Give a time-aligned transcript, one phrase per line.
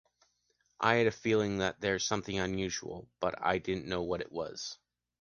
[0.79, 4.79] I had a feeling that there’s something unusual, but I didn’t know what it was.